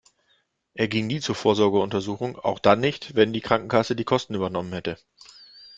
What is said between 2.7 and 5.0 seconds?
nicht, wenn die Krankenkasse die Kosten übernommen hätte.